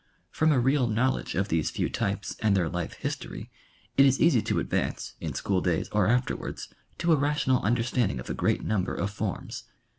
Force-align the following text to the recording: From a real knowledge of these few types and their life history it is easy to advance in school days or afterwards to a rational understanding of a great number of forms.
From 0.31 0.51
a 0.51 0.57
real 0.59 0.87
knowledge 0.87 1.35
of 1.35 1.49
these 1.49 1.69
few 1.69 1.87
types 1.87 2.35
and 2.39 2.57
their 2.57 2.67
life 2.67 2.93
history 2.93 3.51
it 3.97 4.03
is 4.03 4.19
easy 4.19 4.41
to 4.41 4.57
advance 4.57 5.13
in 5.19 5.35
school 5.35 5.61
days 5.61 5.89
or 5.89 6.07
afterwards 6.07 6.73
to 6.97 7.13
a 7.13 7.15
rational 7.15 7.61
understanding 7.61 8.19
of 8.19 8.27
a 8.27 8.33
great 8.33 8.63
number 8.63 8.95
of 8.95 9.11
forms. 9.11 9.65